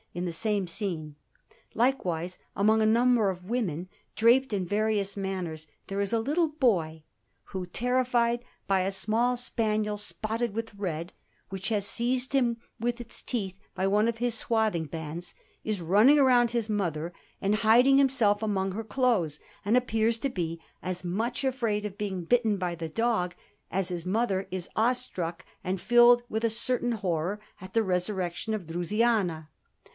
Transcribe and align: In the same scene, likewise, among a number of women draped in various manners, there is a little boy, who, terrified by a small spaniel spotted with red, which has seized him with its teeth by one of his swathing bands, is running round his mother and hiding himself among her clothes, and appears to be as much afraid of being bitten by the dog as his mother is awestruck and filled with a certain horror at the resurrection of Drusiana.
In 0.15 0.25
the 0.25 0.33
same 0.33 0.67
scene, 0.67 1.15
likewise, 1.75 2.37
among 2.55 2.81
a 2.81 2.85
number 2.87 3.29
of 3.29 3.49
women 3.49 3.87
draped 4.15 4.51
in 4.51 4.65
various 4.65 5.15
manners, 5.15 5.67
there 5.87 6.01
is 6.01 6.11
a 6.11 6.19
little 6.19 6.49
boy, 6.49 7.03
who, 7.53 7.65
terrified 7.67 8.43
by 8.67 8.81
a 8.81 8.91
small 8.91 9.37
spaniel 9.37 9.97
spotted 9.97 10.53
with 10.53 10.73
red, 10.73 11.13
which 11.49 11.69
has 11.69 11.87
seized 11.87 12.33
him 12.33 12.57
with 12.79 12.99
its 12.99 13.21
teeth 13.21 13.59
by 13.75 13.85
one 13.87 14.07
of 14.07 14.17
his 14.17 14.33
swathing 14.35 14.85
bands, 14.85 15.33
is 15.63 15.81
running 15.81 16.17
round 16.17 16.51
his 16.51 16.67
mother 16.67 17.13
and 17.39 17.57
hiding 17.57 17.97
himself 17.97 18.41
among 18.43 18.71
her 18.71 18.83
clothes, 18.83 19.39
and 19.63 19.77
appears 19.77 20.17
to 20.17 20.29
be 20.29 20.59
as 20.81 21.03
much 21.05 21.43
afraid 21.43 21.85
of 21.85 21.97
being 21.97 22.25
bitten 22.25 22.57
by 22.57 22.73
the 22.75 22.89
dog 22.89 23.33
as 23.69 23.89
his 23.89 24.05
mother 24.05 24.47
is 24.49 24.67
awestruck 24.75 25.45
and 25.63 25.79
filled 25.79 26.23
with 26.27 26.43
a 26.43 26.49
certain 26.49 26.93
horror 26.93 27.39
at 27.61 27.73
the 27.73 27.83
resurrection 27.83 28.53
of 28.55 28.65
Drusiana. 28.65 29.47